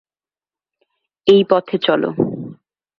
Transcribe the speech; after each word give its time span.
এই 1.27 1.41
পথে 1.49 1.77
চলো। 1.77 2.09